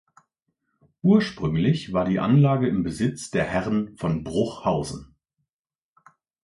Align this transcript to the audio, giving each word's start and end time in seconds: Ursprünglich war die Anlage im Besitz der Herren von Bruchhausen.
Ursprünglich 1.03 1.93
war 1.93 2.05
die 2.05 2.19
Anlage 2.19 2.67
im 2.67 2.81
Besitz 2.81 3.29
der 3.29 3.43
Herren 3.43 3.95
von 3.97 4.23
Bruchhausen. 4.23 5.13